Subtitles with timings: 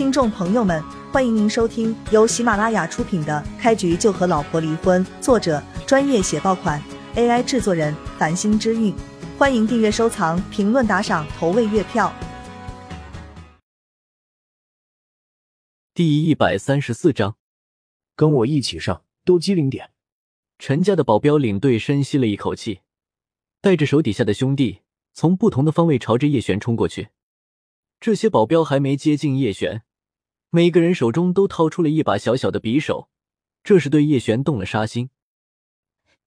[0.00, 6.82] 听众朋友们，欢迎您收听由喜马拉雅出品的《开局就和老婆离婚》，作者专业写爆款
[7.16, 8.94] ，AI 制作人繁星之韵。
[9.36, 12.10] 欢迎订阅、收藏、评论、打赏、投喂月票。
[15.92, 17.36] 第一百三十四章，
[18.16, 19.90] 跟我一起上，都机灵点。
[20.58, 22.80] 陈家的保镖领队深吸了一口气，
[23.60, 24.80] 带着手底下的兄弟
[25.12, 27.08] 从不同的方位朝着叶璇冲过去。
[28.00, 29.82] 这些保镖还没接近叶璇，
[30.52, 33.08] 每个人手中都掏出了一把小小的匕首，
[33.62, 35.10] 这是对叶璇动了杀心。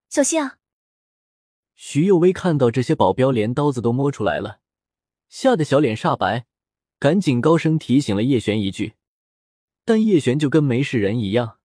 [0.09, 0.59] 小心啊！
[1.75, 4.59] 徐幼薇看到这些保镖连刀子都摸出来了，
[5.27, 6.45] 吓得小脸煞白，
[6.99, 8.93] 赶紧高声提醒了叶璇一句。
[9.83, 11.57] 但叶璇就跟没事人一样，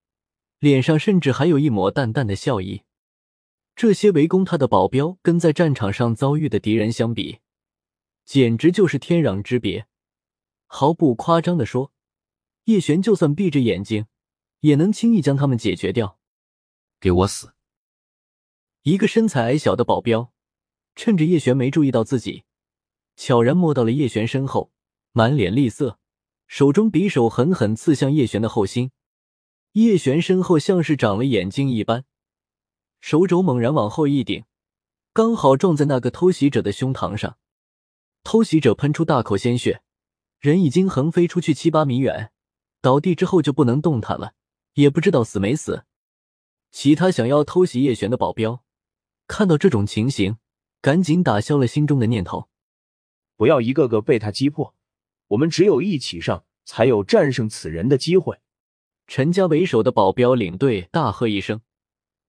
[0.58, 2.82] 脸上甚至还有一抹淡淡的笑意。
[3.76, 7.38] 这些围攻他的保镖，跟在战场上遭遇的敌人相比，
[8.24, 9.86] 简直就是天壤之别。
[10.66, 11.92] 毫不夸张的说，
[12.68, 14.04] 叶璇就算闭着眼睛，
[14.60, 16.18] 也能轻易将他们解决掉。
[17.00, 17.54] 给我死！
[18.82, 20.34] 一个身材矮小的保镖，
[20.94, 22.44] 趁着叶璇没注意到自己，
[23.16, 24.70] 悄然摸到了叶璇身后，
[25.12, 25.98] 满脸厉色，
[26.46, 28.90] 手中匕首狠狠刺向叶璇的后心。
[29.72, 32.04] 叶璇身后像是长了眼睛一般，
[33.00, 34.44] 手肘猛然往后一顶，
[35.14, 37.38] 刚好撞在那个偷袭者的胸膛上。
[38.22, 39.80] 偷袭者喷出大口鲜血。
[40.38, 42.30] 人已经横飞出去七八米远，
[42.80, 44.34] 倒地之后就不能动弹了，
[44.74, 45.84] 也不知道死没死。
[46.70, 48.62] 其他想要偷袭叶璇的保镖
[49.26, 50.36] 看到这种情形，
[50.80, 52.48] 赶紧打消了心中的念头，
[53.36, 54.74] 不要一个个被他击破。
[55.28, 58.38] 我们只有一起上，才有战胜此人的机会。
[59.06, 61.62] 陈家为首的保镖领队大喝一声，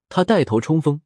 [0.08, 1.02] 他带头冲锋，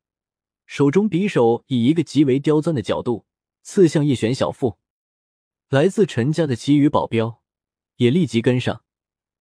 [0.67, 3.25] 手中匕首以一个极为刁钻的角度
[3.63, 4.78] 刺向叶璇小腹。
[5.69, 7.41] 来自陈家的其余保镖
[7.95, 8.83] 也立即跟上，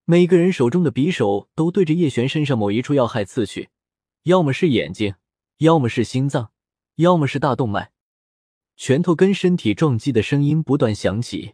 [0.05, 3.69] 每个人手中的匕首都对着叶璇身上某一处要害刺去，
[4.23, 5.15] 要么是眼睛，
[5.59, 6.51] 要么是心脏，
[6.95, 7.93] 要么是大动脉。
[8.75, 11.53] 拳头跟身体撞击的声音不断响起，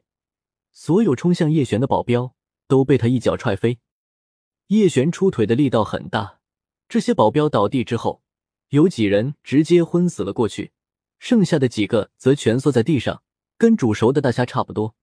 [0.71, 2.33] 所有冲向叶璇的保镖
[2.67, 3.77] 都被他一脚踹飞。
[4.67, 6.39] 叶璇出腿的力道很大，
[6.87, 8.23] 这些保镖倒地之后，
[8.69, 10.71] 有几人直接昏死了过去，
[11.19, 13.21] 剩下的几个则蜷缩在地上。
[13.59, 14.95] 跟煮熟的大虾差不多。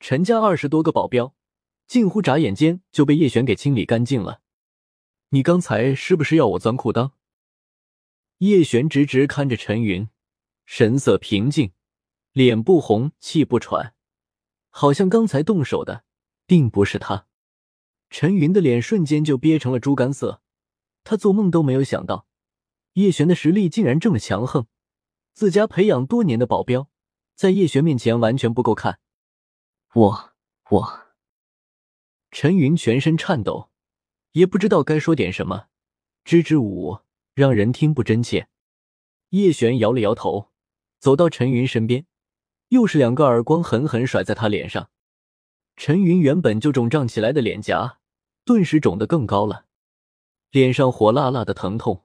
[0.00, 1.34] 陈家二十多个保镖，
[1.86, 4.40] 近乎眨眼间就被叶璇给清理干净了。
[5.30, 7.12] 你刚才是不是要我钻裤裆？
[8.38, 10.08] 叶璇直直看着陈云，
[10.64, 11.72] 神色平静，
[12.32, 13.94] 脸不红，气不喘，
[14.68, 16.04] 好像刚才动手的
[16.46, 17.26] 并不是他。
[18.10, 20.42] 陈云的脸瞬间就憋成了猪肝色，
[21.02, 22.26] 他做梦都没有想到，
[22.92, 24.66] 叶璇的实力竟然这么强横，
[25.32, 26.90] 自家培养多年的保镖。
[27.34, 28.98] 在叶璇面前完全不够看，
[29.92, 30.34] 我
[30.70, 31.05] 我，
[32.30, 33.70] 陈云全身颤抖，
[34.32, 35.66] 也不知道该说点什么，
[36.24, 36.98] 支支吾吾，
[37.34, 38.48] 让人听不真切。
[39.30, 40.50] 叶璇摇了摇头，
[40.98, 42.06] 走到陈云身边，
[42.68, 44.90] 又是两个耳光狠狠甩在他脸上。
[45.76, 47.98] 陈云原本就肿胀起来的脸颊，
[48.44, 49.66] 顿时肿得更高了，
[50.50, 52.04] 脸上火辣辣的疼痛，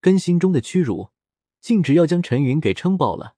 [0.00, 1.10] 跟心中的屈辱，
[1.60, 3.34] 径直要将陈云给撑爆了。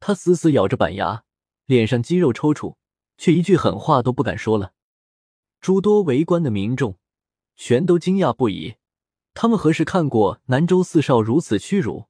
[0.00, 1.24] 他死死咬着板牙，
[1.66, 2.76] 脸上肌肉抽搐，
[3.16, 4.72] 却一句狠话都不敢说了。
[5.64, 6.98] 诸多围观的民众
[7.56, 8.74] 全都惊讶不已，
[9.32, 12.04] 他们何时看过南州四少如此屈辱？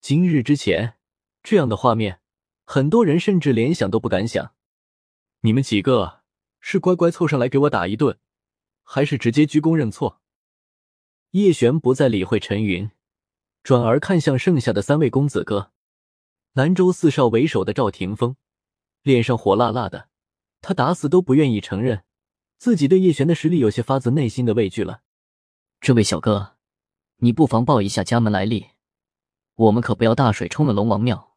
[0.00, 0.94] 今日之前，
[1.42, 2.22] 这样的画面，
[2.64, 4.54] 很多人甚至连想都不敢想。
[5.42, 6.22] 你们几个
[6.60, 8.18] 是乖乖凑上来给我打一顿，
[8.82, 10.22] 还是直接鞠躬认错？
[11.32, 12.90] 叶璇不再理会陈云，
[13.62, 15.72] 转而看向剩下的三位公子哥。
[16.54, 18.36] 南州四少为首的赵霆锋，
[19.02, 20.08] 脸上火辣辣的，
[20.62, 22.04] 他打死都不愿意承认
[22.62, 25.02] 自己对叶璇的实力有些发自内心的畏惧了。
[25.80, 26.58] 这位小哥，
[27.16, 28.68] 你不妨报一下家门来历，
[29.56, 31.36] 我们可不要大水冲了龙王庙。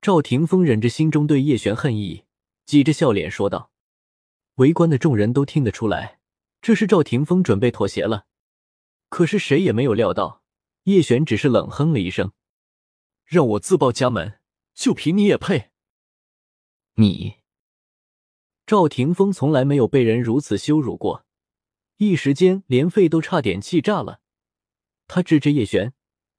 [0.00, 2.22] 赵霆锋忍着心中对叶璇恨意，
[2.66, 3.72] 挤着笑脸说道。
[4.58, 6.20] 围观的众人都听得出来，
[6.62, 8.26] 这是赵霆锋准备妥协了。
[9.08, 10.44] 可是谁也没有料到，
[10.84, 12.30] 叶璇只是冷哼了一声。
[13.24, 14.38] 让我自报家门，
[14.72, 15.72] 就凭你也配？
[16.94, 17.38] 你
[18.66, 21.24] 赵霆锋从来没有被人如此羞辱过，
[21.98, 24.20] 一时间连肺都差点气炸了。
[25.06, 25.94] 他指着叶璇，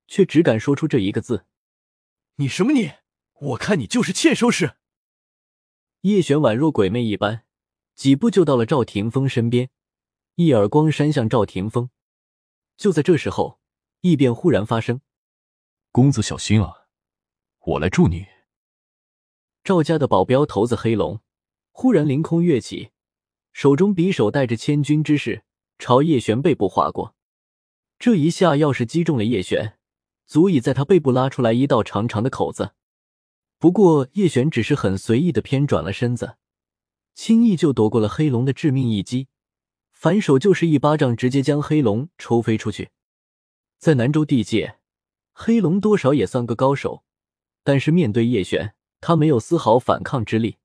[0.06, 1.46] 却只敢说出这一个字
[2.36, 2.92] ：“你什么你？
[3.40, 4.76] 我看你就是欠收拾。”
[6.02, 7.46] 叶璇宛若鬼魅一般，
[7.94, 9.70] 几步就到了赵霆锋身边，
[10.34, 11.88] 一耳光扇向赵霆锋。
[12.76, 13.58] 就在这时候，
[14.02, 15.00] 异变忽然发生。
[15.90, 16.88] 公子小心啊！
[17.60, 18.26] 我来助你。
[19.64, 21.22] 赵家的保镖头子黑龙
[21.80, 22.90] 忽然凌空跃起，
[23.52, 25.44] 手中匕首带着千钧之势
[25.78, 27.14] 朝叶璇背部划过。
[28.00, 29.78] 这一下要是击中了叶璇，
[30.26, 32.72] 足以在他背部拉出来一道长长的口子。
[33.60, 36.34] 不过叶璇只是很随意的偏转了身子，
[37.14, 39.28] 轻易就躲过了黑龙的致命一击，
[39.92, 42.90] 反手就是一巴掌，直接将黑龙抽飞出去。
[43.78, 44.78] 在南州地界，
[45.32, 47.04] 黑龙多少也算个高手，
[47.62, 50.56] 但是面对叶璇，他没有丝毫反抗之力。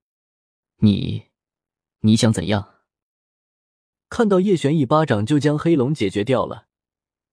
[0.85, 1.27] 你，
[2.01, 2.73] 你想怎样？
[4.09, 6.67] 看到叶璇一巴掌就将黑龙解决掉了。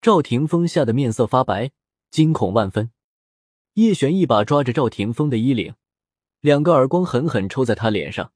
[0.01, 1.73] 赵霆锋吓得面色发白，
[2.13, 2.93] 惊恐万分。
[3.75, 5.75] 叶璇一把抓着赵霆锋的衣领，
[6.39, 8.33] 两个耳光狠狠抽在他脸上，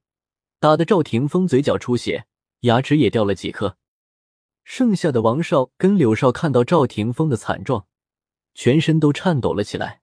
[0.59, 2.27] 打得赵霆锋嘴角出血，
[2.63, 3.77] 牙齿也掉了几颗。
[4.65, 7.87] 剩下的王少跟柳少看到赵霆锋的惨状，
[8.53, 10.03] 全身都颤抖了起来。